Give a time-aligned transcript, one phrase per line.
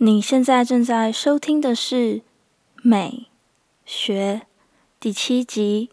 [0.00, 1.96] 你现在正在收听的是
[2.82, 3.26] 《美
[3.84, 4.42] 学》
[5.00, 5.90] 第七集。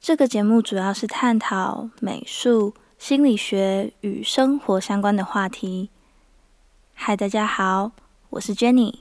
[0.00, 5.90] 这个节目主要是探讨美术、心理学与生活相关的话题。
[6.94, 7.90] 嗨，大家好，
[8.30, 9.00] 我是 Jenny。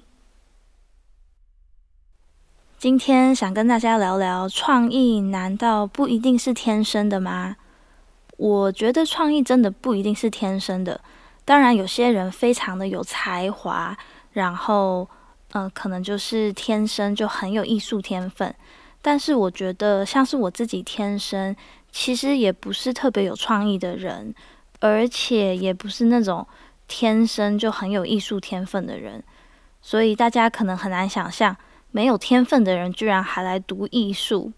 [2.80, 7.58] 今天想跟大家聊聊创意，难道不一定是天生的吗？
[8.38, 11.02] 我觉得创意真的不一定是天生的。
[11.52, 13.94] 当然，有些人非常的有才华，
[14.32, 15.06] 然后，
[15.52, 18.56] 呃，可能就是天生就很有艺术天分。
[19.02, 21.54] 但是，我觉得像是我自己天生，
[21.92, 24.34] 其实也不是特别有创意的人，
[24.80, 26.48] 而且也不是那种
[26.88, 29.22] 天生就很有艺术天分的人。
[29.82, 31.58] 所以，大家可能很难想象，
[31.92, 34.54] 没有天分的人居然还来读艺术。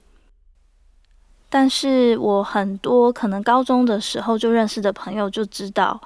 [1.49, 5.99] 但是我很多可能高中的时候就认识的朋友就知道。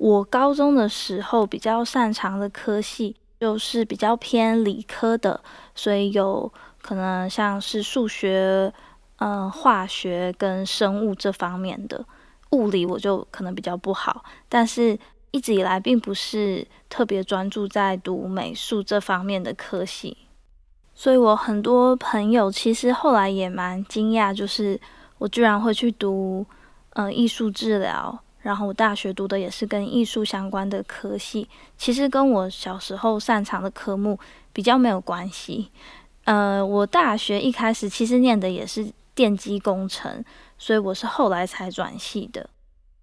[0.00, 5.38] 我高中的时候比较擅长的科系就是比较偏理科的，
[5.74, 8.72] 所以有可能像是数学、
[9.16, 12.02] 嗯化学跟生物这方面的。
[12.52, 14.98] 物理我就可能比较不好，但是
[15.32, 20.16] 一直以来并不是特别专注在读美术这方面的科系，
[20.94, 24.80] 所以我很多朋友其实后来也蛮惊讶，就是
[25.18, 26.46] 我居然会去读
[26.94, 28.18] 嗯艺术治疗。
[28.42, 34.18] 然后我大学读的也是跟艺术相关的科系，其实跟我小时候擅长的科目
[34.52, 35.70] 比较没有关系。
[36.24, 40.24] 呃，我大学一开始其实念的也是电机工程，
[40.56, 42.48] 所以我是后来才转系的。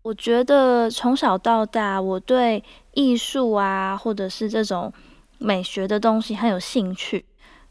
[0.04, 4.94] 我觉得从小到大，我对艺术啊，或者是这种
[5.38, 7.26] 美学的东西很有兴趣。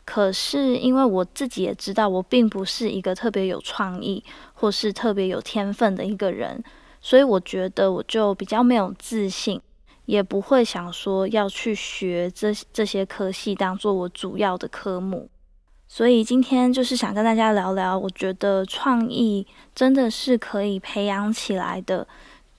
[0.05, 4.22] 可是因为我自己也知道，我并不是一个特别有创意
[4.55, 6.62] 或是特别有天分的一个人。
[7.07, 9.61] 所以我觉得我就比较没有自信，
[10.07, 15.29] 也不会想说要去学这这些科系当做我主要的科目。
[15.87, 22.09] 所以今天就是想跟大家聊聊，我觉得创意真的是可以培养起来的。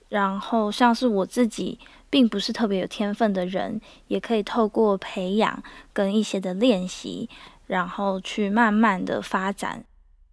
[0.08, 7.28] 然后像是我自己并不是特别有天分的人，也可以透过培养跟一些的练习，
[7.66, 9.84] 然后去慢慢的发展。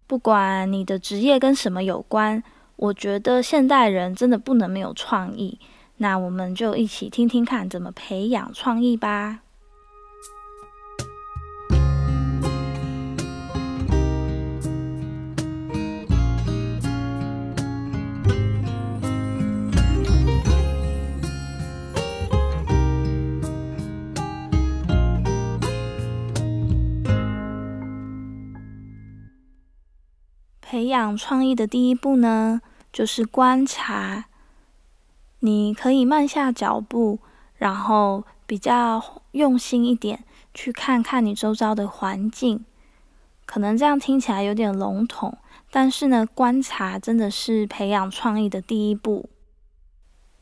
[0.06, 2.42] 不管你的职业跟什么有关。
[2.76, 5.58] 我觉得现代人真的不能没有创意，
[5.96, 9.40] 那我们就一起听听看怎么培养创意吧。
[30.76, 32.60] 培养创意的第一步呢，
[32.92, 34.26] 就是观察。
[35.38, 37.18] 你可以慢下脚步，
[37.54, 40.22] 然后比较用心一点，
[40.52, 42.66] 去看看你周遭的环境。
[43.46, 45.38] 可能这样听起来有点笼统，
[45.70, 49.30] 但是呢，观察真的是培养创意的第一步。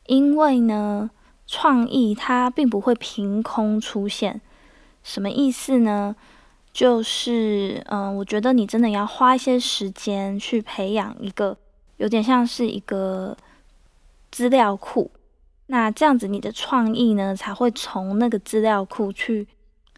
[0.05, 1.11] 因为呢，
[1.47, 4.41] 创意它并不会凭空出现。
[5.01, 6.17] 什么意思呢？
[6.75, 11.55] 就是，嗯，我觉得你真的要花一些时间去培养一个，
[11.95, 13.37] 有点像是一个
[14.29, 15.09] 资料库。
[15.67, 19.47] 那这样子，你的创意呢才会从那个资料库去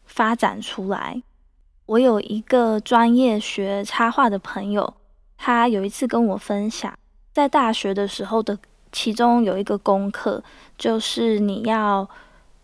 [0.05, 1.23] 发展出来。
[1.87, 4.93] 我有一个专业学插画的朋友，
[5.35, 6.93] 他有一次跟我分享，
[7.33, 8.55] 在大学的时候的
[8.91, 10.43] 其中有一个功课，
[10.77, 12.07] 就是你要。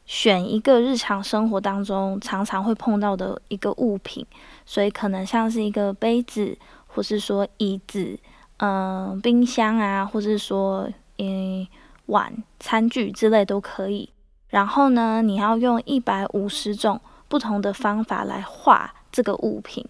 [0.05, 4.25] 选一个日常生活当中常常会碰到的一个物品，
[4.65, 8.19] 所以可能像是一个杯子，或是说椅子，
[8.57, 11.65] 嗯，冰箱啊，或是说嗯
[12.07, 14.09] 碗、餐具之类都可以。
[14.49, 19.85] 然后呢，你要用一百五十种不同的方法来画这个物品。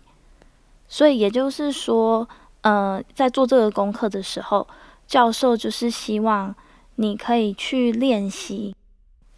[0.87, 2.29] 所以也就是说，
[2.61, 4.67] 呃，在做这个功课的时候，
[5.07, 6.55] 教授就是希望
[6.95, 8.75] 你可以去练习。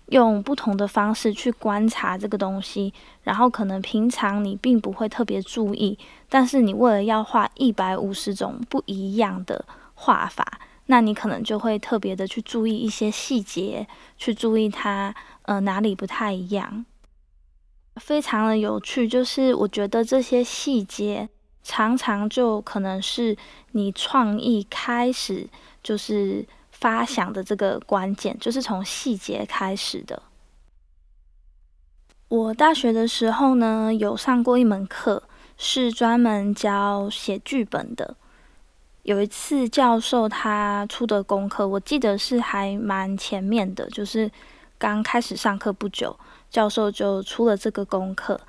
[0.08, 2.94] 用不同的方式去观察这个东西，
[3.24, 5.98] 然后可能平常你并不会特别注意，
[6.30, 9.66] 但是你为了要画一百五十种不一样的
[9.96, 16.86] 画法，那你可能就会特别的去注意一些细节，去注意它呃哪里不太一样，
[17.96, 19.08] 非常的有趣。
[19.08, 21.28] 就是我觉得这些细节
[21.64, 23.36] 常常就可能是
[23.72, 25.48] 你创意开始
[25.82, 26.46] 就是。
[26.78, 30.22] 发想的这个关键就是从细节开始的。
[32.28, 35.24] 我大学的时候呢，有上过一门课，
[35.58, 38.16] 是专门教写剧本的。
[39.04, 44.30] 有一次教授他出的功课，我记得是还蛮前面的，就是
[44.78, 46.20] 刚开始上课不久，
[46.50, 48.42] 教授就出了这个功课，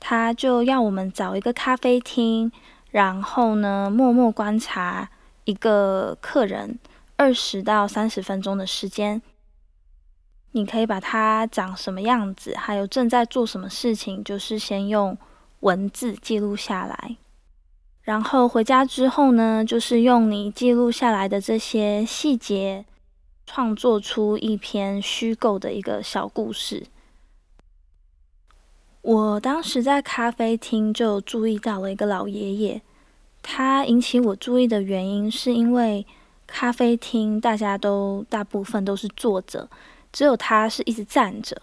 [0.00, 2.50] 他就要我们找一个咖啡厅，
[2.90, 5.10] 然后呢，默默观察
[5.44, 6.78] 一个客人
[7.16, 9.20] 二十到三十分钟的时间。
[10.52, 15.18] 你可以把他长什么样子，还有正在做什么事情，就是先用
[15.60, 17.16] 文字记录下来。
[18.02, 22.84] 然后回家之后呢，就是用你记录下来的这些细节。
[23.48, 26.88] 创作出一篇虚构的一个小故事。
[29.02, 32.82] 我当时在咖啡厅就注意到了一个老爷爷，
[33.42, 36.04] 他引起我注意的原因是因为
[36.46, 39.68] 咖啡厅大家都大部分都是坐着，
[40.12, 41.60] 只有他是一直站着。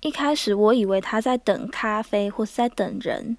[0.00, 3.36] 一开始我以为他在等咖啡或是在等人，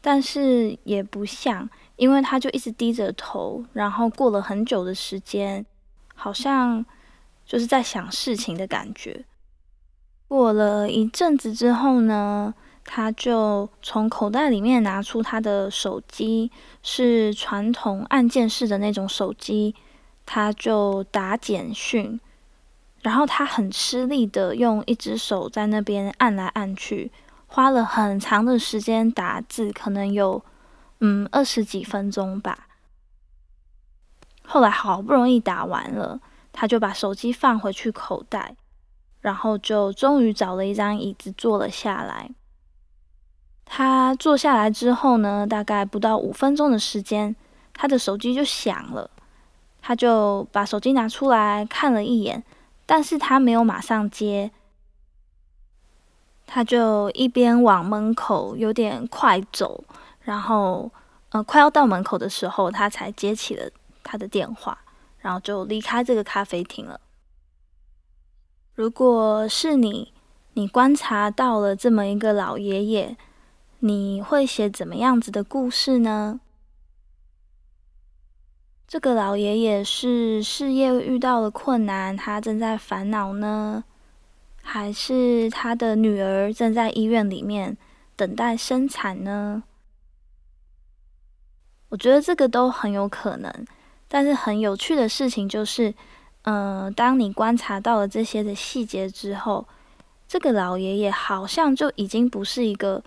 [0.00, 5.66] 但是也不像，因为他就一直低着头，然后过了很久的时间，
[6.14, 6.84] 好像。
[7.50, 9.24] 就是在想事情的感觉。
[10.28, 12.52] 过了一阵子之后呢，
[12.84, 16.52] 他就从口袋里面拿出他的手机，
[16.82, 19.74] 是传统按键式的那种手机，
[20.30, 22.20] 他就打简讯，
[23.00, 27.10] 然后他很吃力的用一只手在那边按来按去，
[27.46, 30.44] 花了很长的时间打字，可能有
[31.00, 32.68] 嗯二十几分钟吧。
[34.44, 36.20] 后来好不容易打完了。
[36.50, 38.56] 他就把手机放回去口袋，
[39.20, 42.30] 然后就终于找了一张椅子坐了下来。
[43.64, 47.36] 他坐下来之后呢，大概不到五分钟的时间，
[47.72, 49.08] 他的手机就响了。
[49.80, 52.42] 他就把手机拿出来看了一眼，
[52.86, 54.50] 但是他没有马上接，
[56.46, 59.84] 他就一边往门口有点快走，
[60.20, 60.90] 然后
[61.30, 63.70] 呃快要到门口的时候，他才接起了
[64.02, 64.78] 他的电话。
[65.20, 67.00] 然后就离开这个咖啡厅了。
[68.72, 70.14] 如果是你，
[70.54, 73.16] 你观察到了这么一个老爷爷，
[73.80, 76.38] 你会写怎么样子的故事呢？
[78.88, 83.84] 这个老爷爷是事业遇到了困难，他正在烦恼呢，
[84.62, 87.76] 还是他的女儿正在医院里面
[88.16, 89.62] 等待生产呢？
[91.90, 93.52] 我觉得这个都很有可能。
[94.08, 95.92] 但是很有趣的事情就是，
[96.44, 99.68] 嗯，当你观察到了这些的细节之后，
[100.26, 103.04] 这个老爷爷好像就已经不是一个，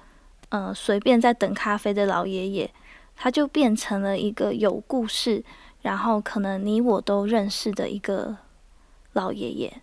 [0.50, 2.72] 嗯，随便在等咖啡的老爷爷，
[3.16, 5.44] 他就变成了一个有故事，
[5.82, 8.38] 然后可能你我都认识的一个
[9.14, 9.82] 老爷爷。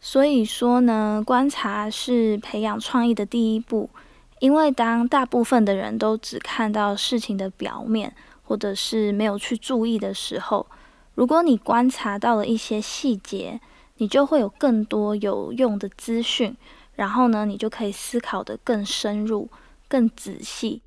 [0.00, 3.90] 所以说呢，观察是培养创意的第一步，
[4.38, 8.14] 因为当大部分的人都只看到事情的表面。
[8.48, 10.66] 或者是没有去注意的时候，
[11.14, 13.60] 如果你观察到了一些细节，
[13.98, 16.56] 你就会有更多有用的资讯，
[16.94, 19.50] 然后呢，你就可以思考的更深入、
[19.86, 20.80] 更仔细，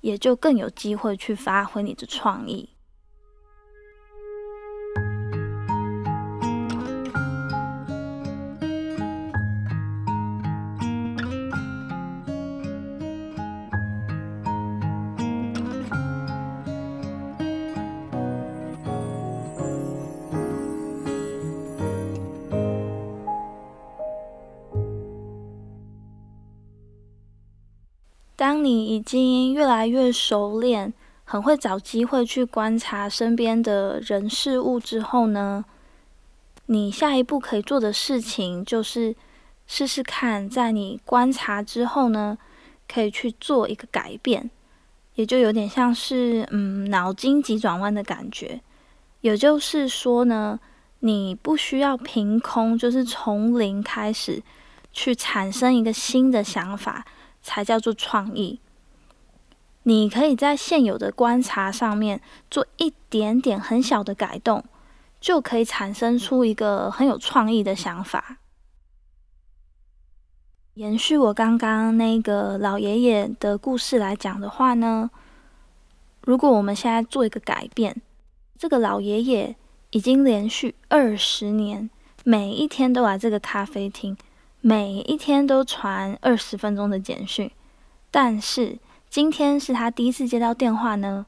[0.00, 2.70] 也就更有机会去发挥你的创意。
[28.40, 30.94] 当你已经越来越熟练，
[31.24, 35.62] 很会找机会去观察身边的人事物之后呢，
[36.64, 39.14] 你下一步可以做的事情就是
[39.66, 42.38] 试试看，在你观察之后呢，
[42.88, 44.50] 可以去做一个改变，
[45.16, 48.62] 也就有点像是嗯脑筋急转弯的感觉。
[49.20, 50.58] 也就是说呢，
[51.00, 54.42] 你不需要凭空就是从零开始
[54.94, 57.04] 去产生一个新的想法。
[57.42, 58.60] 才叫做创意。
[59.84, 62.20] 你可以在现有的观察上面
[62.50, 64.62] 做一点点很小的改动，
[65.20, 68.36] 就可以产生出一个很有创意的想法。
[70.74, 75.10] 延续我刚刚那个老爷爷的故事来讲的话呢，
[76.22, 78.00] 如果我们现在做一个改变，
[78.56, 79.56] 这个老爷爷
[79.90, 81.90] 已经连续二十年
[82.24, 84.16] 每一天都来这个咖啡厅。
[84.62, 87.50] 每一天都传二十分钟的简讯，
[88.10, 91.24] 但是今天是他第一次接到电话呢。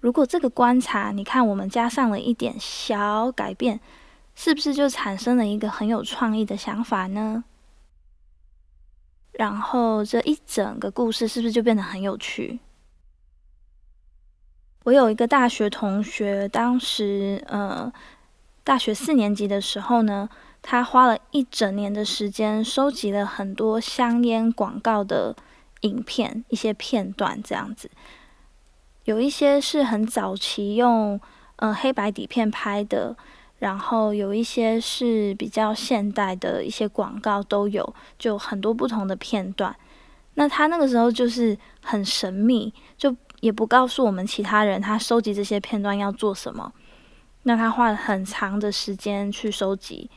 [0.00, 3.78] 如果这个观察，你看我们加上了一点小改变，
[4.34, 7.44] 是不是就产生了一个很有创意的想法呢？
[9.32, 12.58] 然后这一整个故事是不是就变得很有趣？
[14.82, 17.92] 我有一个大学同学，当时呃。
[18.64, 20.28] 大学四年级的时候呢，
[20.62, 25.34] 他花了一整年的时间，收集了很多香烟广告的
[25.80, 27.90] 影片，一些片段这样子。
[29.04, 31.18] 有一些是很早期用
[31.56, 33.16] 呃黑白底片拍的，
[33.58, 39.74] 然后有一些是比较现代的一些广告都有，就很多不同的片段。
[40.34, 46.72] 那他那个时候就是很神秘，就也不告诉我们其他人他收集这些片段要做什么。
[47.44, 50.10] 那他花了很长的时间去收集，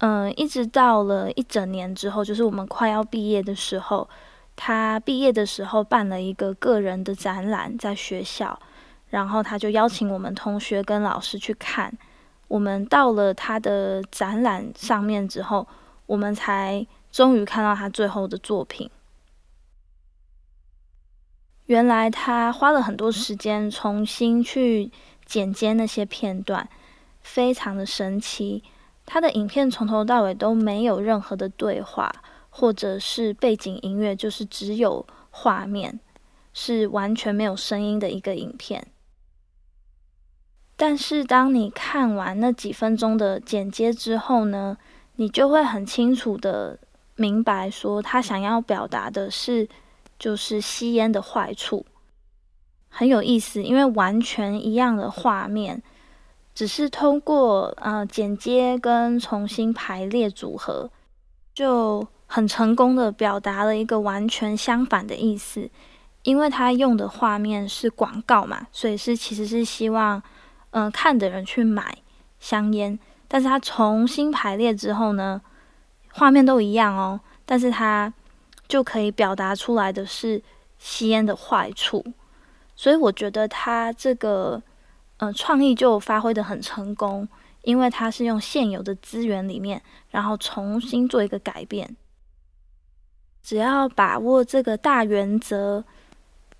[0.00, 4.08] 嗯，一直到了一整年之后，就是我们快要毕业的时候，
[4.56, 8.58] 他毕业的时候办了一个个人的展览在学校，
[9.08, 11.96] 然后他就邀请我们同学跟老师去看。
[12.48, 15.66] 我们到了他的展览上面之后，
[16.06, 18.90] 我们才终于看到他最后的作品。
[21.66, 24.90] 原来他花了很多时间重新去。
[25.26, 26.68] 剪接那些片段
[27.20, 28.64] 非常的神奇，
[29.12, 32.12] 他的影片从头到尾都没有任何的对话，
[32.48, 35.98] 或者是背景音乐，就是只有画面，
[36.52, 38.86] 是完全没有声音的一个影片。
[40.76, 44.78] 但是当你看完那几分钟的剪接之后呢，
[45.16, 46.78] 你就会很清楚的
[47.16, 49.68] 明白，说他想要表达的是，
[50.20, 51.84] 就是吸烟的坏处。
[52.88, 55.82] 很有意思，因为完全一样的画面，
[56.54, 60.90] 只是通过呃剪接跟重新排列组合，
[61.54, 65.70] 就很成功的表达了一个完全相反的意思。
[66.22, 70.22] 因为他用的画面是广告嘛，所以是其实是希望
[70.72, 71.96] 嗯看的人去买
[72.38, 75.40] 香烟，但是他重新排列之后呢，
[76.12, 78.12] 画面都一样哦，但是他
[78.68, 80.42] 就可以表达出来的是
[80.76, 82.04] 吸烟的坏处。
[82.76, 84.62] 所以我觉得他这个，
[85.20, 87.28] 呃，创意就发挥的很成功，
[87.62, 91.94] 因为它是用现有的资源里面，然后重新做一个改变。
[93.42, 95.84] 只要把握这个大原则，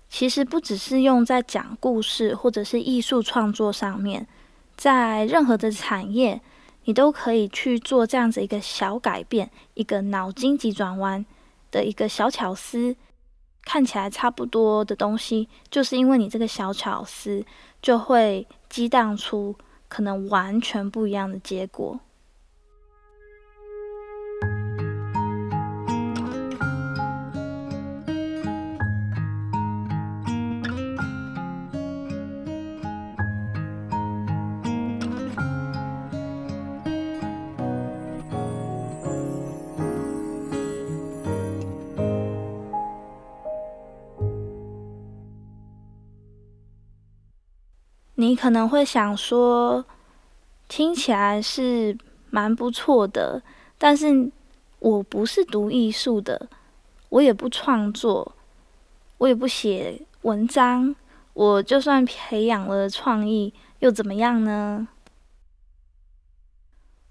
[0.07, 4.27] 其实不只是用在讲故事或者是艺术创作上面，
[4.77, 6.39] 在任何的产业，
[6.83, 11.25] 你都可以去做这样子一个小改变，一个脑筋急转弯
[11.71, 12.95] 的一个小巧思。
[13.63, 17.45] 看起来差不多的东西，就是因为你这个小巧思，
[17.81, 19.55] 就会激荡出
[19.87, 21.99] 可能完全不一样的结果。
[48.21, 49.83] 你可能会想说，
[50.67, 51.97] 听起来是
[52.29, 53.41] 蛮不错的，
[53.79, 54.31] 但是
[54.77, 56.47] 我不是读艺术的，
[57.09, 58.35] 我也不创作，
[59.17, 60.95] 我也不写文章，
[61.33, 64.87] 我就算培养了创意又怎么样呢？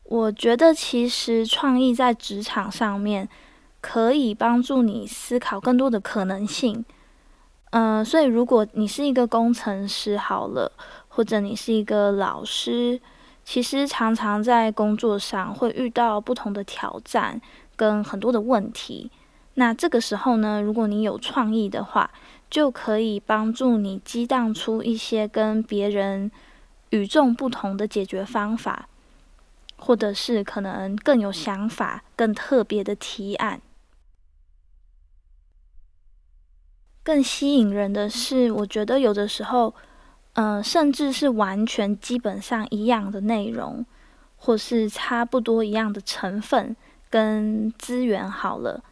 [0.05, 3.29] 我觉得其实创意在职场上面
[3.81, 6.85] 可以帮助你思考更多的可能性。
[7.73, 10.73] 嗯，所以如果你是一个工程师，好了。
[11.13, 13.01] 或者你是一个老师，
[13.45, 17.41] 其实常常在工作上会遇到不同的挑战
[17.75, 19.11] 跟很多的问题。
[19.55, 22.13] 那这个时候呢，如果你有创意的话，
[22.49, 26.31] 就可以帮助你激荡出一些跟别人
[26.91, 28.89] 与众不同的解决方法，
[29.77, 33.61] 或者是可能更有想法、更特别的提案。
[37.03, 39.75] 更吸引人的是，我觉得有的时候。
[40.35, 43.85] 嗯，甚至是完全基本上一样的内容，
[44.37, 46.77] 或是差不多一样的成分
[47.11, 48.31] 跟资源。
[48.31, 48.83] 好了，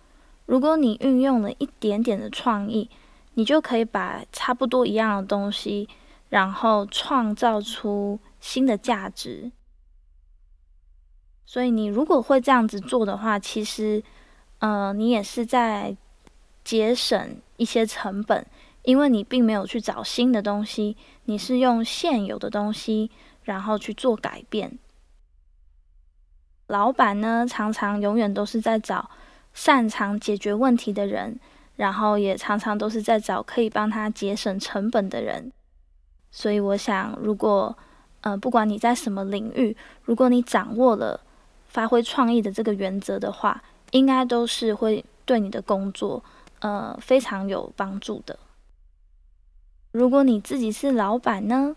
[0.46, 2.90] 如果你运用了一点点的创意，
[3.34, 5.88] 你就可以把差不多一样的东西，
[6.28, 9.52] 然后创造出新的价值。
[11.46, 14.02] 所以，你如果会这样子做的话，其实，
[14.58, 15.96] 嗯，你也是在
[16.64, 18.44] 节省一些成本。
[18.88, 23.10] 因为你并没有去找新的东西，你是用现有的东西，
[23.42, 24.78] 然后去做改变。
[26.68, 29.10] 老板呢，常常永远都是在找
[29.52, 31.38] 擅长解决问题的人，
[31.76, 35.52] 然后也常常都是在找可以帮他节省成本的人。
[36.30, 37.76] 所以，我想，如果
[38.22, 41.20] 呃，不管你在什么领域，如果你掌握了
[41.66, 46.24] 发挥创意的这个原则的话，应该都是会对你的工作
[46.60, 48.38] 呃非常有帮助的。
[49.92, 51.74] 如果你自己是老板呢，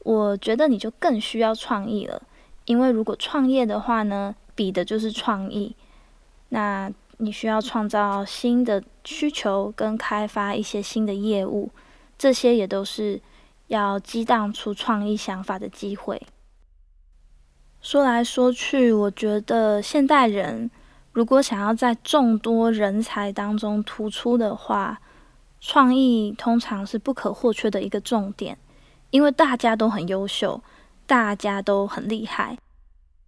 [0.00, 2.22] 我觉得你就更需要创意了，
[2.64, 5.74] 因为如果创业的话呢，比的就是创意。
[6.50, 11.70] 那你需要创造新的需求，跟开发一些新的业务，
[12.18, 13.20] 这些也都是
[13.68, 16.22] 要激荡出创意想法的机会。
[17.80, 20.70] 说来说去，我觉得现代人
[21.12, 25.00] 如果想要在众多人才当中突出的话，
[25.60, 28.56] 创意通常是不可或缺的一个重点，
[29.10, 30.62] 因为大家都很优秀，
[31.06, 32.58] 大家都很厉害。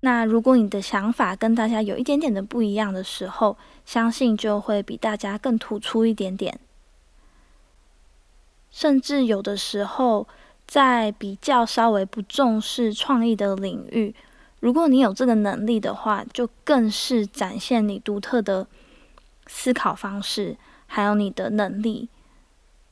[0.01, 6.61] 那如果你的想法跟大家有一点点的不一样的时候，相信就会比大家更突出一点点。
[8.71, 10.29] 甚至有的时候，
[10.67, 14.15] 在比较稍微不重视创意的领域，
[14.61, 18.69] 如果你有这个能力的话，就更是展现你独特的
[19.49, 20.57] 思考方式，
[20.87, 22.09] 还有你的能力。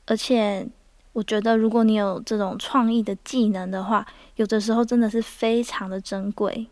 [0.07, 0.67] 而且，
[1.13, 4.05] 我觉得如果你有这种创意的技能的话，
[4.37, 6.67] 有的时候真的是非常的珍贵。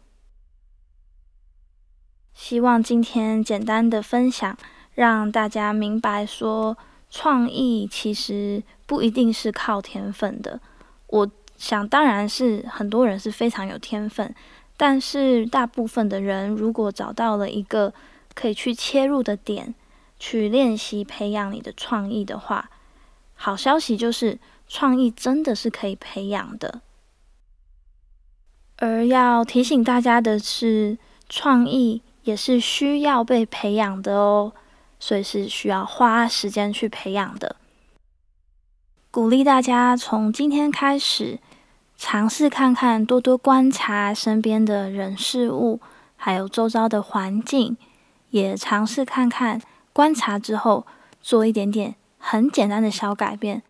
[2.33, 4.57] 希望今天简单的分享，
[4.93, 6.77] 让大家明白说，
[7.09, 10.59] 创意其实不一定是靠天分的。
[11.07, 14.33] 我想，当然是很多人是非常有天分，
[14.75, 17.93] 但是大部分的人如果找到了一个
[18.33, 19.73] 可以去切入的点，
[20.19, 22.69] 去练习培养你的创意的话，
[23.35, 26.81] 好消息就是，创意真的是可以培养的。
[28.77, 30.97] 而要提醒大家的是，
[31.29, 32.01] 创意。
[32.25, 34.51] 也是需要被培养的哦，
[34.99, 37.55] 所以是需要花时间去培养的。
[39.11, 41.37] 鼓励大家从今天开始
[41.95, 45.79] 尝试看看，多多观察身边的人事物，
[46.15, 47.77] 还有周遭的环境，
[48.31, 49.61] 也尝试看看
[49.93, 50.87] 观察之后
[51.21, 51.93] 做一点点
[52.27, 53.61] 很简单的小改变，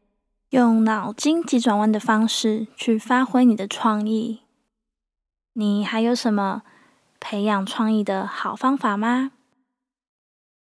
[0.52, 4.44] 用脑筋急转弯的方式去发挥你的创意。
[5.52, 6.64] 你还有什么？
[7.20, 9.34] 培养创意的好方法吗？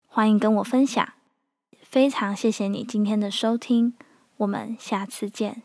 [0.07, 1.07] 欢迎跟我分享。
[1.83, 3.93] 非常谢谢你今天的收听，
[4.37, 5.61] 我们下次见。